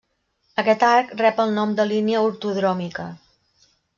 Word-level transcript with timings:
Aquest 0.61 0.85
arc 0.87 1.11
rep 1.19 1.41
el 1.43 1.53
nom 1.59 1.75
de 1.81 1.85
línia 1.91 2.25
ortodròmica. 2.31 3.09